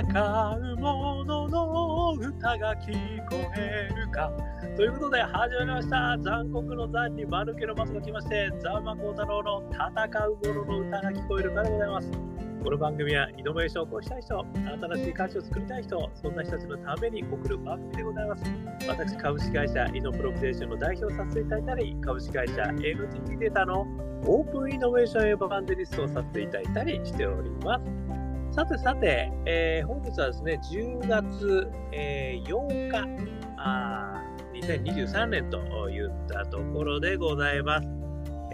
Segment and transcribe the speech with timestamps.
[0.00, 2.92] う者の歌が聞
[3.30, 4.30] こえるか。
[4.76, 6.18] ということで始まりました。
[6.18, 12.12] 残酷の残に丸けのマスが来まして、ザマコウタロウの戦う者の歌が聞こえるかでございます。
[12.62, 14.44] この番組はイノベーションを起こしたい人、
[14.98, 18.44] 新しい価値を作りたい人、そんな人たちのために送る番組でございます。
[18.88, 23.86] 私、株式会社イノプロクテーションの代表させていただいたり、株式会社 NTT データの
[24.26, 28.05] オープンイノベーションエヴァンデリストをさせていただいたりしております。
[28.56, 33.06] さてさて、えー、本日はですね、10月、えー、8日
[33.58, 34.22] あ、
[34.54, 35.58] 2023年と
[35.90, 37.88] いったところでございます。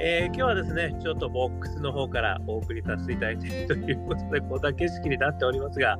[0.00, 5.96] えー、今日はですね、ちょっとボックスの方からお送りさせていただいているということで、こんな景色になっておりますが、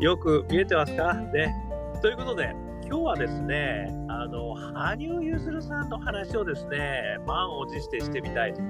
[0.00, 1.14] よく見えてますか？
[1.14, 1.54] ね。
[2.02, 2.52] ということで、
[2.86, 8.60] 今日はですね、あの、羽生結弦さんの話をですね、満を持してしてみたいと。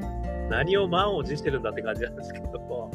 [0.51, 2.91] 何を満を持してるんだって感じなんですけども、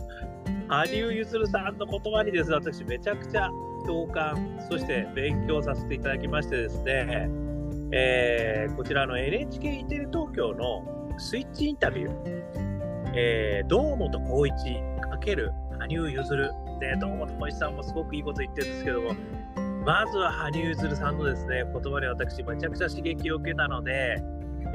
[0.70, 2.52] 羽生結弦さんの言葉にです。
[2.52, 3.50] ね、私めちゃくちゃ
[3.88, 7.28] 共感、そして勉強させていただきましてですね、
[7.92, 12.12] えー、こちらの NHK イテレ東京のスイッチインタビュー、
[13.16, 19.16] えー、堂本光一×羽生結弦、で、堂本光一さんもすごくいいこと言ってるんですけども、
[19.84, 24.22] まずは羽生結弦さんのですね、言葉に私めちゃくちゃ刺激を受けたので、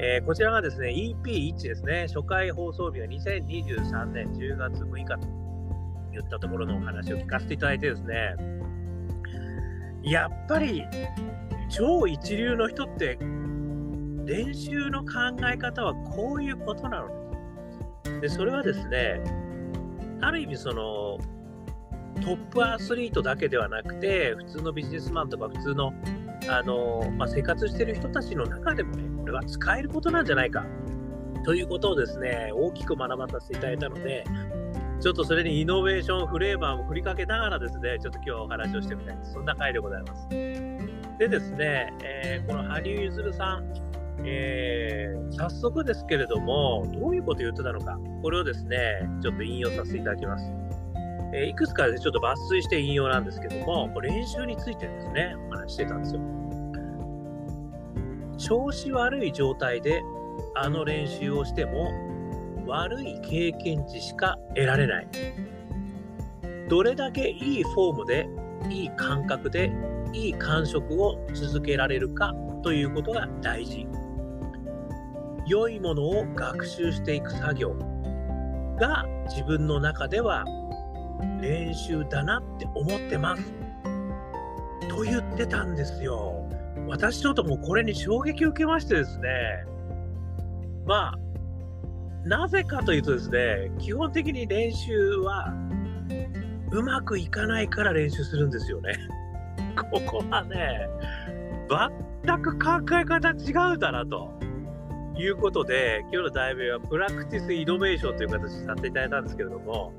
[0.00, 5.43] えー、こちらがですね、EP1 ですね、初回放送日は2023年10月6日。
[5.43, 5.43] と
[6.14, 8.36] 言ったところのお話を聞かせていただいてですね、
[10.02, 10.84] やっぱり
[11.68, 13.18] 超一流の人って
[14.24, 19.20] 練習の考え方はこういうことなのでそれはですね、
[20.20, 21.18] ある意味その
[22.22, 25.92] トップアスリートだけではなくて、普通のビジネスマンとか普通の
[26.48, 30.64] あの、まあ、生活してる人たちの中でもね、これは使えることなんじゃないか
[31.44, 34.24] ということをですね、大きく学ばさせていただいたので、
[35.04, 39.18] ちょっとそれにイノベーションフレーバーも振りかけながらですね、ちょっと今日お話をしてみたい。
[39.22, 40.26] そんな回でございます。
[40.30, 43.64] でですね、えー、この羽生結弦さん、
[44.24, 50.50] えー、早速ですけれども、どういうことを言ってたのか、これをですね、ちょっと引用させていただきます。
[51.34, 56.20] えー、いくつかでちょっと抜粋して引用なんですけども、練習についてですね、お話してたんですよ。
[58.38, 60.02] 調子悪い状態で
[60.54, 61.90] あの練習をしても
[62.66, 65.08] 悪い経験値しか得られない。
[66.68, 68.28] どれだけいいフォームで、
[68.70, 69.72] いい感覚で、
[70.12, 73.86] いい感触を続けられるかということが大事。
[75.46, 77.74] 良いものを学習していく作業
[78.80, 80.44] が自分の中では
[81.40, 83.52] 練習だなって思ってます。
[84.88, 86.48] と言ってたんですよ。
[86.86, 89.28] 私ちょっともうこれに衝撃を受けましてですね。
[90.86, 91.14] まあ、
[92.24, 95.52] なぜかというとですね、基本的に練習は
[96.70, 98.92] うまくいかないから練習するんですよね。
[99.90, 100.88] ここはね、
[102.24, 104.32] 全く考え方違うだなと
[105.18, 109.92] いうことで、今日の題名はプラクティスイノベーションという形にさせていただいたんですけれども、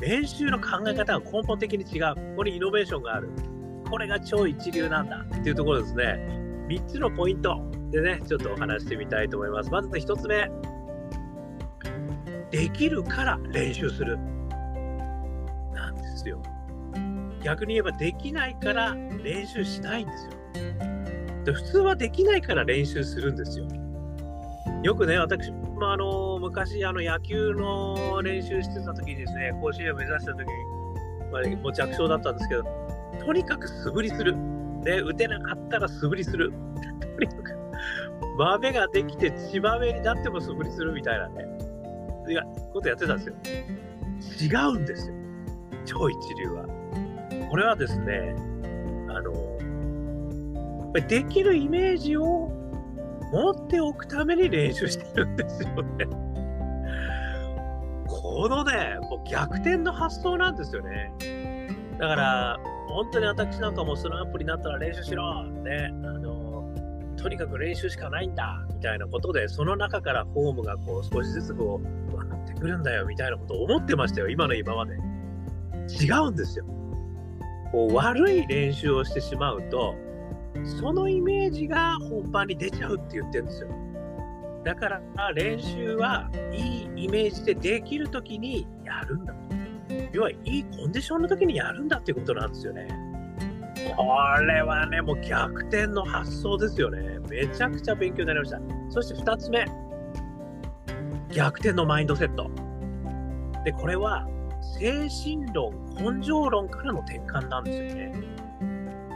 [0.00, 2.14] 練習の考え方が根本的に違う。
[2.14, 3.28] ここにイノベーションがある。
[3.90, 6.26] これが超一流なんだっていうところですね。
[6.68, 9.70] 3つのポイントでね、ちょっとお話してみたいと思います。
[9.70, 10.50] まず1つ目。
[12.52, 14.18] できるから練習する。
[15.72, 16.40] なんですよ。
[17.42, 20.32] 逆に言えばできないから練習しないんですよ。
[21.44, 23.66] で普通はできないから練習するんですよ。
[24.82, 30.46] よくね、私もあの昔あの野球の練習してた時にですね、甲子園を目指した時に、
[31.32, 32.64] まあ、もう弱小だったんですけど、
[33.24, 34.36] とにかく素振りする。
[34.84, 36.52] で、打てなかったら素振りする。
[37.00, 37.56] とにかく、
[38.36, 41.71] 豆ができて血豆になっても素振りするみたいなね。
[42.28, 43.34] いや、ことやってたんですよ。
[44.40, 44.46] 違
[44.76, 45.14] うんですよ。
[45.84, 46.64] 超一流は。
[47.50, 48.34] これはですね、
[49.08, 49.32] あの、
[51.08, 52.50] できるイメージを
[53.32, 56.06] 持っておくために練習してるんですよね。
[58.06, 61.12] このね、もう逆転の発想なんですよね。
[61.98, 66.64] だから、本当に私なんかもそのアプリになったら練習しろね、あの、
[67.16, 72.01] とにかく練習しかないんだみたいなことで、その中からフォームがこう少しずつこう
[72.42, 74.94] ってくるんだよみたいなことを思ってましたよ、今の今まで。
[76.00, 76.64] 違うんですよ。
[77.70, 79.94] こう悪い練習をしてしまうと、
[80.64, 83.68] そのイメージが本番に出ちゃうって言ってるんですよ。
[84.64, 85.00] だから
[85.34, 89.40] 練習はいいイメージでできるときにやるんだと。
[90.12, 92.86] 要はいいコンディションの時にやるんだっていうことなんですよね。
[93.96, 94.04] こ
[94.46, 97.18] れはね、もう逆転の発想ですよね。
[97.28, 98.60] めちゃくちゃ勉強になりました。
[98.90, 99.66] そして2つ目。
[101.32, 102.50] 逆転のマインドセット。
[103.64, 104.26] で、これは
[104.78, 108.14] 精神論、根性論からの転換なんですよね。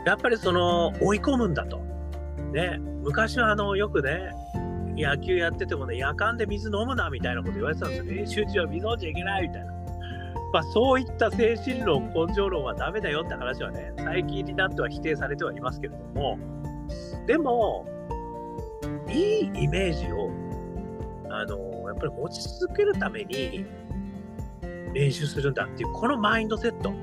[0.05, 1.79] やっぱりその追い込むんだと。
[2.51, 4.31] ね、昔はあのよくね、
[4.95, 8.13] 野球やっててもね、夜間で水飲むなみたいなこと言われてたんですよ。
[8.13, 9.77] 練習中は水飲んじゃいけないみたいな。
[10.53, 16.39] まあ、そういった精神論、根性論はダメだよって話はね、最近になっては否定されてはいますけれども、
[17.25, 17.85] でも、
[19.09, 20.31] いいイメージを、
[21.29, 21.57] あの、
[21.89, 23.65] やっぱり持ち続けるために
[24.93, 26.93] 練習するんだっていう、このマインドセット。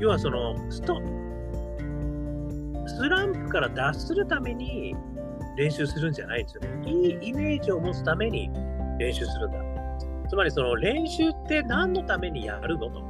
[0.00, 1.00] 要はその、スト、
[2.86, 4.94] スランプから脱するために
[5.56, 6.90] 練習するんじゃないんですよね。
[6.90, 8.50] いいイメージを持つために
[8.98, 9.58] 練習するんだ。
[10.28, 13.02] つまりその練習って何のためにやるのと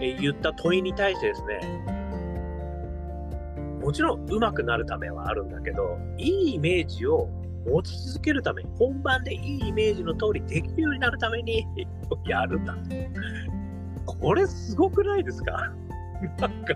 [0.00, 1.60] 言った問いに対してですね、
[3.80, 7.28] もちろん上手くなるためはあるんだけど、いいイメージを
[7.66, 11.66] 持ち続けるために、本番でいいイメージの通りできるようになるために
[12.26, 12.74] やるんだ
[14.06, 14.12] と。
[14.14, 15.52] これすごくないですか？
[16.40, 16.74] なんか、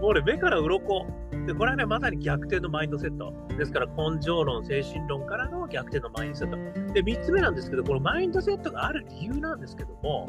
[0.00, 1.06] もう俺目から鱗。
[1.46, 3.32] で、これはね、まさに逆転のマインドセット。
[3.56, 6.50] ですから、根性論、精神論からの逆転のマインドセッ
[6.86, 6.92] ト。
[6.92, 10.26] で、3つ目なんですけど、このマインドセットがある理由なんですけども、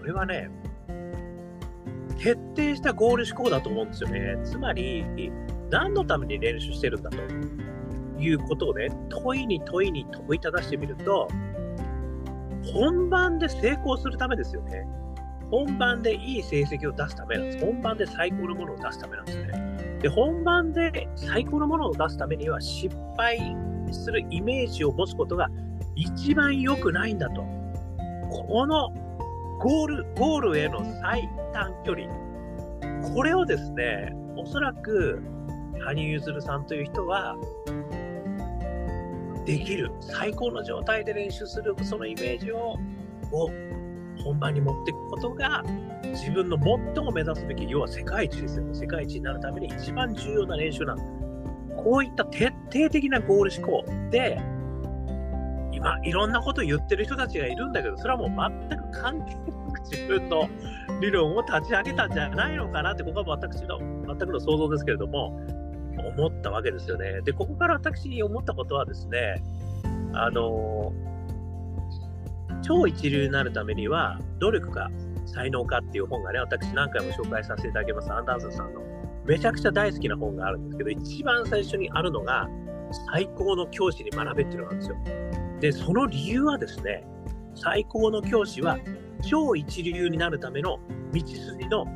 [0.00, 0.50] これはね、
[2.18, 4.38] 徹底したゴール思考だと思うんですよね。
[4.44, 5.04] つまり、
[5.70, 7.18] 何のために練習してるんだと
[8.18, 11.28] いうことをね、問いに問いに問いただしてみると、
[12.72, 14.86] 本番で成功するためですよね。
[15.50, 17.64] 本番でいい成績を出すためなんです。
[17.64, 19.98] 本番で最高のものを出すためなんですね。
[20.02, 23.56] で、本番で最高のものを出すためには失敗
[23.90, 25.48] するイメージを持つことが
[25.96, 27.42] 一番良くないんだと。
[28.30, 28.90] この
[29.58, 32.06] ゴール、ゴールへの最短距離。
[33.14, 35.22] これをですね、おそらく
[35.80, 37.36] 羽生結弦さんという人は
[39.48, 39.90] できる。
[40.00, 42.76] 最高の状態で練習するそのイメージを
[43.32, 43.50] を
[44.22, 45.62] 本番に持っていくことが
[46.02, 46.58] 自分の
[46.94, 48.64] 最も目指すべき、要は世界一ですよ。
[48.74, 51.02] 世界一になるために一番重要な練習なんだ。
[51.82, 54.38] こういった徹底的なゴール思考で、
[55.72, 60.48] 今、いろんなこと言ってる人たちがいるんだけど、それはもう全く関係なく自分の
[61.00, 65.40] 理論を立ち上げたんじゃないのかなって、ここは私の、全くの想像ですけれども、
[66.08, 67.20] 思ったわけですよね。
[67.22, 69.42] で、ここから私思ったことはですね、
[70.14, 70.92] あの
[72.62, 74.90] 超一流になるためには、努力か
[75.26, 78.80] 才能かっていう本がね、私何回も紹介させていただきます、アンダーソンさんの
[79.24, 82.48] めちゃくちゃ大好きな本があるんですけど、一番最初にあるのが、
[83.12, 84.96] 最高の教師に学べっていうのなんですよ。
[85.60, 87.04] で、その理由はですね、
[87.54, 88.78] 最高の教師は
[89.28, 90.78] 超一流になるための
[91.12, 91.86] 道筋の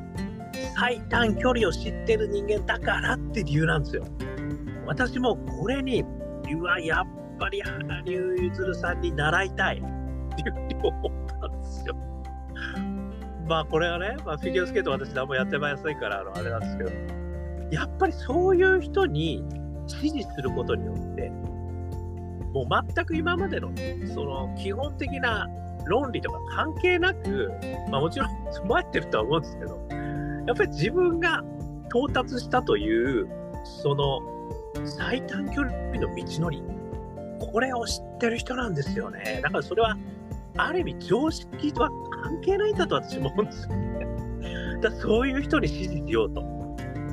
[0.75, 4.05] 最短距離を知ってる人間だからっって理由なんですよ。
[4.85, 7.07] 私もこれに、うわ、やっ
[7.39, 9.79] ぱり羽生結弦さんに習いたいっ
[10.35, 11.95] ていうふうに思ったんですよ。
[13.47, 16.91] まあこれはね、まあ、フィギュアスケート私何もやってませんからあのあれなんですけど、
[17.71, 19.43] やっぱりそういう人に
[19.87, 21.29] 支持することによって、
[22.53, 23.71] もう全く今までの
[24.13, 25.49] その基本的な
[25.85, 27.51] 論理とか関係なく、
[27.89, 29.87] まあ、もちろん備えてるとは思うんですけど、
[30.47, 31.43] やっぱり自分が
[31.93, 33.29] 到達したという、
[33.63, 34.19] その
[34.83, 36.63] 最短距離の道のり、
[37.39, 39.39] これを知ってる人なんですよね。
[39.43, 39.95] だからそれは、
[40.57, 41.89] ある意味常識とは
[42.23, 43.93] 関係ないんだと私も思うんですよね。
[44.81, 46.41] だそういう人に支持しようと。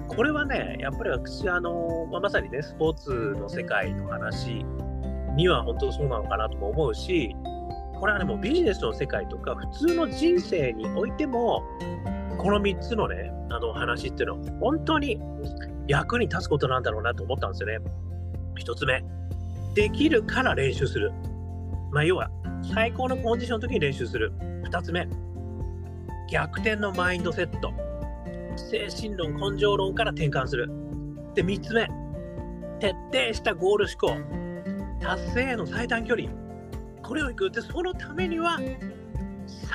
[0.09, 4.65] これはね、やっぱり私、あのまあ、まさにね、スポーツの世界の話
[5.37, 7.37] には本当そうなのかなとも思うし、
[7.99, 11.63] これはね、もうビジネスの世界とか、普通の人生においても、
[12.41, 15.21] この3つのね、あの話っていうのは、本当に
[15.87, 17.79] 役に立つことなんだろうなと思ったんですよね。
[18.59, 19.05] 1つ目、
[19.75, 21.13] できるから練習する。
[21.93, 22.31] まあ、要は、
[22.73, 24.33] 最高のコンディションの時に練習する。
[24.65, 25.07] 2つ目、
[26.31, 27.73] 逆転のマインドセット。
[28.57, 30.71] 精神論、根性論から転換する。
[31.35, 31.89] で、3つ目、
[32.81, 34.17] 徹底したゴール思考。
[35.01, 36.31] 達成への最短距離。
[37.03, 37.51] これをいく。
[37.51, 38.59] で、そのためには、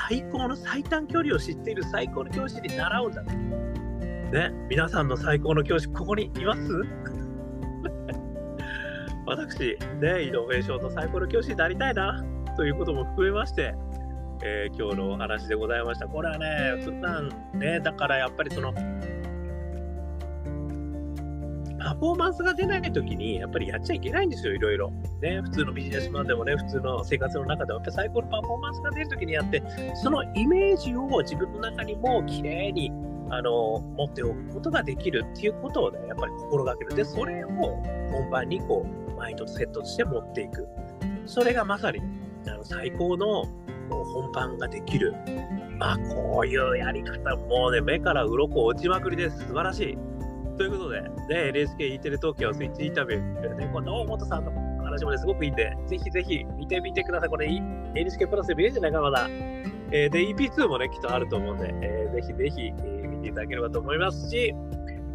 [0.09, 3.23] 最高の最短距離を知っている最高の教師に習うんだ。
[3.23, 6.61] ね、皆さんの最高の教師、ここにいます？
[9.25, 12.23] 私、ね、イノベーションの最高の教師になりたいな、
[12.55, 13.75] ということも含めまして、
[14.43, 16.07] えー、今日のお話でございました。
[16.07, 18.73] これはね、普段ね、だからやっぱりその、
[21.99, 24.91] フォーマンスが出ないときに、やっぱりやっちゃいけないんですよ、いろいろ。
[25.21, 29.63] ね、普通のビジネスマンでもね、普通の生活の中でも、やっぱ最高のパフォーマンスが出るときにやって、
[29.95, 32.91] そのイメージを自分の中にもきれいに
[33.29, 36.95] あの持っておくことができるっていうことをね、やっぱり心がける。
[36.95, 40.67] で、それを本番にこう、マインドセットとして持っていく。
[41.25, 41.99] それがまさに、
[42.47, 43.45] あの最高の
[43.89, 45.13] 本番ができる
[45.77, 49.39] まあ、こういうやり方、もうね、目から鱗落ちまくりです。
[49.39, 49.97] 素晴らしい。
[50.57, 54.51] ということで、ね、NHKE テレ東京スイッチインタビュー、ね、この大本さんの
[54.83, 57.29] 話もね、すごくいいんで、ぜひぜひ見てみてください。
[57.29, 59.27] これ、NHK プラスで見れるんじゃないか、まだ。
[59.91, 64.53] えー、で、EP2 もね、きっとあると思うんで、えー、ぜひぜひ、えー、見ていただければと思いますし、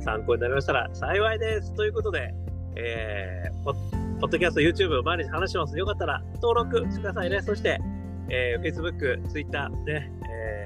[0.01, 1.75] 参考になりましたら幸いです。
[1.75, 2.35] ということで、
[2.77, 3.71] えー、ポ
[4.27, 5.79] ッドキャスト、YouTube 毎日話します。
[5.79, 7.41] よかったら登録してくださいね。
[7.43, 7.79] そして、
[8.29, 10.13] えー、Facebook、Twitter ね、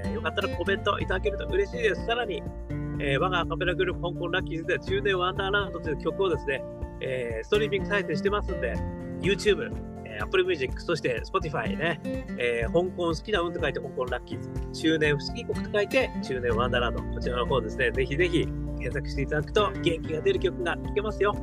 [0.05, 2.07] えー、よかったらコメントいただけると嬉しいです。
[2.07, 2.43] さらに、
[3.01, 6.63] えー、我がアカペラグループ香港ラッキーズでは中年ワンダーランドという曲をですね、
[7.01, 8.75] えー、ストリーミング再生してますんで、
[9.21, 9.71] YouTube、
[10.05, 12.01] えー、Apple Music、そして Spotify ね、
[12.39, 18.47] えー、香港好きな運と書いて香港ラッキーズ、中年不思議国と書いて中年ワンダーランド、こちらの方ですね、ぜひぜひ
[18.79, 21.35] 検索していただくと元気が出る曲が聴けますよ。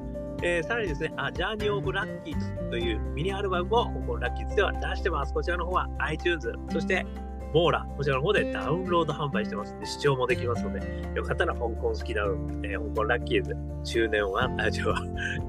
[0.44, 5.34] えー、さらにですね、あ Journey of Luckys というミニアルバムも香港ラッキーズでは出してます。
[5.34, 7.06] こちらの方は iTunes、そして
[7.54, 10.80] mora、こちらの方でダウンロード販売してますので、視聴もできますので、
[11.16, 12.22] よかったら香港好きな、
[12.64, 14.74] えー、香港ラッキーズ、中年は、あ、違う、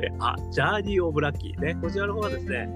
[0.03, 2.69] えあ、 Journey of Lucky ね、こちらの方はですね、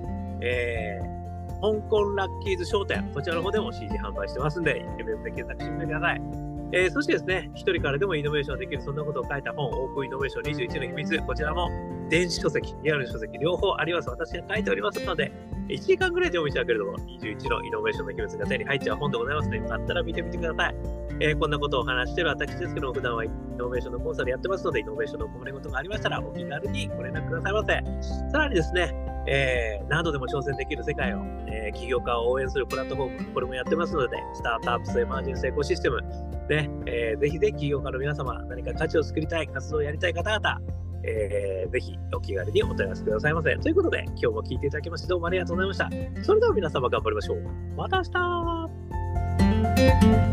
[0.42, 6.47] えー、香港ラッキーズ商店、こちらの方でも CD 販売してますんで、イベントで検索してみてください。
[6.73, 11.68] えー、そしてですね、一人からでもイノベーションできる、そんなことを書いた本、オープンイノベーション21の秘密、こちらも
[12.09, 14.09] 電子書籍、リアル書籍、両方あります。
[14.09, 15.33] 私が書いておりますので、
[15.68, 20.76] 1時間ぐらいで読みちゃうけれども、21のイノベーションの秘密が手に入っちゃう本でございますので、よかったら見てみてください。
[21.18, 28.30] えー、こんなことを話してる私ですけども、普段はイノベーションのコンサルやってますので、イノベーションのお困りごとがありましたら、お気軽にご連絡くださいませ。
[28.30, 28.94] さらにですね、
[29.26, 31.18] えー、何度でも挑戦できる世界を、
[31.49, 36.00] えー、起業家を応援するプラットフォーム、これもやってますので、スタートアップスエマージェンスエコシステム、
[36.49, 40.61] ね、えー、ぜひぜひ起業家の皆様、何か価値を作りたい、活動をやりたい方々、
[41.07, 43.57] えー、ぜひお気軽にお問い合わせくださいませ。
[43.57, 45.89] ということで、今日も聞いていただきましてどうもありがとうございました。
[46.23, 47.43] それでは皆様頑張りましょう。
[47.77, 48.03] また明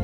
[0.00, 0.03] 日